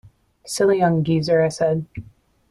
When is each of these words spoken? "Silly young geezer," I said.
"Silly 0.47 0.79
young 0.79 1.03
geezer," 1.03 1.43
I 1.43 1.49
said. 1.49 1.85